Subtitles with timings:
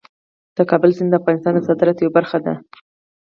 [0.55, 2.53] د کابل سیند د افغانستان د صادراتو یوه برخه ده.